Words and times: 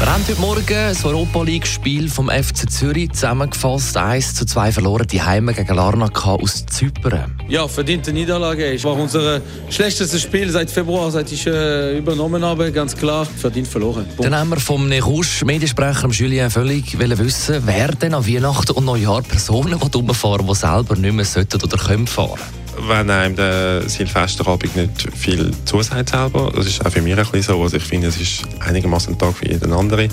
Wir 0.00 0.12
haben 0.12 0.26
heute 0.26 0.40
Morgen 0.40 0.66
das 0.66 1.04
Europa 1.04 1.42
League-Spiel 1.42 2.10
vom 2.10 2.28
FC 2.28 2.68
Zürich 2.68 3.12
zusammengefasst. 3.12 3.96
1 3.96 4.34
zu 4.34 4.44
2 4.44 4.72
verloren 4.72 5.06
die 5.06 5.22
Heime 5.22 5.54
gegen 5.54 5.74
Larnaca 5.74 6.32
aus 6.32 6.66
Zypern. 6.66 7.40
Ja, 7.48 7.68
verdiente 7.68 8.12
Niederlage. 8.12 8.74
Es 8.74 8.84
war 8.84 8.94
unser 8.94 9.40
schlechtestes 9.70 10.20
Spiel 10.20 10.50
seit 10.50 10.70
Februar, 10.70 11.10
seit 11.10 11.30
ich 11.30 11.46
äh, 11.46 11.96
übernommen 11.96 12.44
habe. 12.44 12.72
Ganz 12.72 12.96
klar, 12.96 13.24
verdient 13.24 13.68
verloren. 13.68 14.04
Punkt. 14.04 14.24
Dann 14.24 14.36
haben 14.36 14.50
wir 14.50 14.60
vom 14.60 14.88
Nechusch 14.88 15.44
Mediensprecher 15.44 16.08
Julien 16.08 16.50
völlig 16.50 16.98
wissen, 16.98 17.62
wer 17.64 17.88
denn 17.88 18.14
an 18.14 18.26
Weihnachten 18.26 18.72
und 18.72 18.84
Neujahr 18.84 19.22
Personen 19.22 19.74
rumfahren 19.74 20.46
die 20.46 20.54
selber 20.54 20.96
nicht 20.96 21.14
mehr 21.14 21.24
sollten 21.24 21.62
oder 21.62 21.78
können 21.78 22.06
fahren 22.06 22.63
wenn 22.88 23.10
einem 23.10 23.36
der 23.36 23.88
Silvesterabend 23.88 24.76
nicht 24.76 25.08
viel 25.16 25.50
zusagt 25.64 26.10
selber. 26.10 26.52
Das 26.54 26.66
ist 26.66 26.84
auch 26.84 26.90
für 26.90 27.02
mich 27.02 27.16
ein 27.16 27.24
bisschen 27.24 27.42
so. 27.42 27.62
Also 27.62 27.76
ich 27.76 27.84
finde, 27.84 28.08
es 28.08 28.20
ist 28.20 28.42
einigermaßen 28.60 29.14
ein 29.14 29.18
Tag 29.18 29.36
für 29.36 29.48
jeden 29.48 29.72
anderen. 29.72 30.10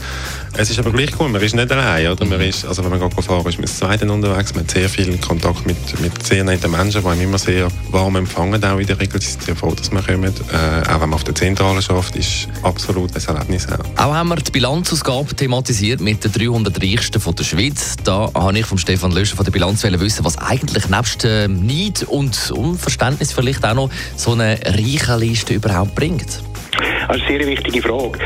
Es 0.57 0.69
ist 0.69 0.79
aber 0.79 0.91
gleich 0.91 1.11
cool, 1.19 1.29
man 1.29 1.41
ist 1.41 1.55
nicht 1.55 1.71
allein. 1.71 2.07
Oder? 2.07 2.25
Man 2.25 2.41
ist, 2.41 2.65
also 2.65 2.83
wenn 2.83 2.91
man 2.91 2.99
geht 2.99 3.23
fahren 3.23 3.45
ist 3.47 3.55
man 3.55 3.61
mit 3.61 3.69
Zweiten 3.69 4.09
unterwegs, 4.09 4.53
man 4.53 4.63
hat 4.63 4.71
sehr 4.71 4.89
viel 4.89 5.17
Kontakt 5.17 5.65
mit, 5.65 5.99
mit 6.01 6.25
sehr 6.25 6.43
netten 6.43 6.71
Menschen, 6.71 7.01
die 7.01 7.07
einem 7.07 7.21
immer 7.21 7.37
sehr 7.37 7.67
warm 7.89 8.15
empfangen, 8.17 8.63
auch 8.63 8.77
in 8.77 8.87
der 8.87 8.99
Regel. 8.99 9.21
Sie 9.21 9.31
sind 9.31 9.43
sehr 9.43 9.55
froh, 9.55 9.73
dass 9.73 9.91
man 9.91 10.05
kommt. 10.05 10.25
Äh, 10.25 10.89
auch 10.89 11.01
wenn 11.01 11.09
man 11.09 11.13
auf 11.13 11.23
der 11.23 11.35
Zentrale 11.35 11.81
schafft, 11.81 12.15
ist 12.15 12.47
absolut 12.63 13.15
ein 13.15 13.35
Erlebnis. 13.35 13.67
Auch. 13.67 14.03
auch 14.03 14.13
haben 14.13 14.29
wir 14.29 14.35
die 14.35 14.51
Bilanzausgabe 14.51 15.35
thematisiert 15.35 16.01
mit 16.01 16.23
den 16.23 16.31
300 16.31 16.81
Reichsten 16.81 17.21
von 17.21 17.35
der 17.35 17.43
Schweiz. 17.43 17.95
Da 18.03 18.29
habe 18.33 18.59
ich 18.59 18.65
von 18.65 18.77
Stefan 18.77 19.11
Löscher 19.11 19.35
von 19.35 19.45
der 19.45 19.51
Bilanz 19.51 19.83
wissen, 19.83 20.25
was 20.25 20.37
eigentlich 20.37 20.89
nebst 20.89 21.23
äh, 21.23 21.47
Neid 21.47 22.03
und 22.03 22.50
Unverständnis 22.53 23.31
vielleicht 23.33 23.63
auch 23.65 23.73
noch 23.73 23.89
so 24.15 24.33
eine 24.33 24.59
reiche 24.65 25.17
Liste 25.17 25.53
überhaupt 25.53 25.95
bringt? 25.95 26.41
Also 27.07 27.25
sehr 27.27 27.45
wichtige 27.45 27.81
Frage. 27.81 28.19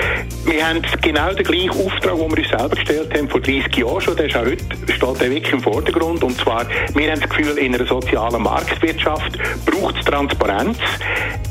Wir 0.45 0.68
haben 0.68 0.81
genau 1.02 1.34
den 1.34 1.44
gleichen 1.44 1.70
Auftrag, 1.70 2.18
den 2.18 2.31
wir 2.31 2.38
uns 2.38 2.50
selber 2.50 2.76
gestellt 2.76 3.18
haben, 3.18 3.30
vor 3.30 3.42
30 3.42 3.76
Jahren 3.76 4.02
schon. 4.02 4.16
Der 4.16 4.26
ist 4.28 4.36
auch 4.36 4.45
heute, 4.45 4.66
steht 4.94 5.22
der 5.22 5.31
wirklich 5.31 5.54
im 5.54 5.62
Vordergrund. 5.62 6.23
Und 6.23 6.38
zwar, 6.38 6.66
wir 6.94 7.12
haben 7.12 7.20
das 7.20 7.30
Gefühl, 7.30 7.58
in 7.58 7.76
einer 7.76 7.86
sozialen 7.86 8.44
Marktwirtschaft 8.44 9.38
braucht 9.66 9.96
es 9.98 10.06
Transparenz. 10.06 10.78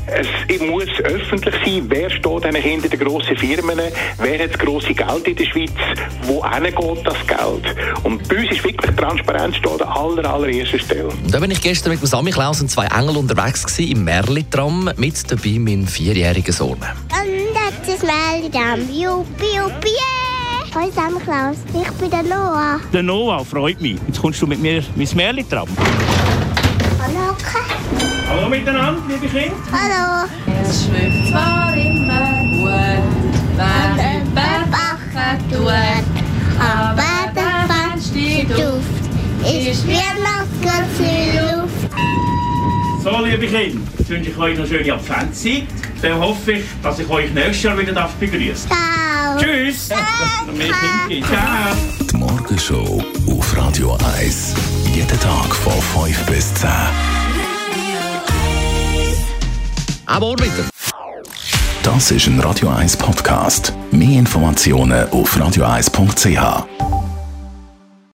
Es 0.07 0.61
muss 0.61 0.87
öffentlich 1.03 1.55
sein, 1.65 1.85
wer 1.87 2.09
steht 2.09 2.43
denn 2.43 2.55
hinter 2.55 2.89
den 2.89 2.99
grossen 2.99 3.35
Firmen, 3.35 3.79
wer 4.19 4.43
hat 4.43 4.51
das 4.51 4.59
grosse 4.59 4.93
Geld 4.93 5.27
in 5.27 5.35
der 5.35 5.45
Schweiz, 5.45 5.71
wo 6.23 6.41
geht 6.41 7.07
das 7.07 7.27
Geld. 7.27 7.75
Und 8.03 8.27
bei 8.29 8.37
uns 8.37 8.51
ist 8.51 8.63
wirklich 8.63 8.95
Transparenz 8.95 9.55
steht 9.57 9.81
an 9.81 9.89
aller, 9.89 10.31
allererster 10.31 10.79
Stelle. 10.79 11.09
Da 11.27 11.39
bin 11.39 11.51
ich 11.51 11.61
gestern 11.61 11.91
mit 11.91 12.01
dem 12.01 12.07
Sammy 12.07 12.31
Klaus 12.31 12.61
und 12.61 12.69
zwei 12.69 12.85
Engel 12.85 13.17
unterwegs 13.17 13.65
gewesen, 13.65 13.91
im 13.91 14.03
Merli-Tram, 14.03 14.91
mit 14.95 15.31
dabei 15.31 15.57
mein 15.59 15.87
vierjähriger 15.87 16.53
Sohn. 16.53 16.77
Und 17.65 17.73
das 17.87 18.03
Merli-Tram, 18.03 18.81
juppie, 18.93 19.57
juppie, 19.57 19.97
Hallo 20.71 20.91
Sammy 20.91 21.19
Klaus, 21.19 21.57
ich 21.73 21.91
bin 21.93 22.11
der 22.11 22.21
Noah. 22.21 22.79
Der 22.93 23.01
Noah, 23.01 23.43
freut 23.43 23.81
mich. 23.81 23.97
Jetzt 24.05 24.21
kommst 24.21 24.39
du 24.39 24.45
mit 24.45 24.61
mir 24.61 24.83
ins 24.95 25.15
Merli-Tram. 25.15 25.67
Hallo, 26.99 27.31
okay. 27.31 27.65
Hallo 28.29 28.49
miteinander, 28.49 29.01
liebe 29.07 29.27
Kinder. 29.27 29.55
Hallo. 29.71 30.29
Es 30.61 30.85
schmeckt 30.85 31.29
zwar 31.31 31.73
immer 31.75 32.43
gut, 32.51 33.03
wenn 33.57 34.21
über 34.21 34.65
Backen 34.69 35.49
tut, 35.49 35.67
aber 36.59 37.31
der 37.33 37.65
feinste 37.67 38.45
Duft 38.45 39.05
ist 39.43 39.87
wie 39.87 39.93
Luft. 39.95 40.45
So, 43.05 43.23
liebe 43.23 43.45
Kinder, 43.45 43.79
jetzt 43.99 44.09
wünsche 44.09 44.31
ich 44.31 44.37
euch 44.39 44.57
eine 44.57 44.67
schöne 44.67 44.91
Adventszeit. 44.91 45.67
Dann 46.01 46.19
hoffe 46.19 46.53
ich, 46.53 46.63
dass 46.81 46.97
ich 46.97 47.07
euch 47.07 47.31
nächstes 47.35 47.61
Jahr 47.61 47.77
wieder 47.77 48.09
begrüßen 48.19 48.67
darf. 48.67 49.37
Ciao. 49.37 49.37
Tschüss. 49.37 49.89
Ciao. 49.89 49.99
Ciao. 51.29 51.75
Die 52.11 52.17
Morgenshow 52.17 53.03
auf 53.29 53.57
Radio 53.57 53.95
1. 54.17 54.55
Jeden 54.95 55.19
Tag 55.19 55.53
von 55.53 56.03
5 56.03 56.25
bis 56.25 56.51
10. 56.55 56.67
Aber 60.07 60.33
wieder. 60.39 60.67
Das 61.83 62.09
ist 62.09 62.25
ein 62.25 62.39
Radio 62.39 62.69
1 62.69 62.97
Podcast. 62.97 63.71
Mehr 63.91 64.17
Informationen 64.17 65.07
auf 65.11 65.37
radio1.ch. 65.37 66.74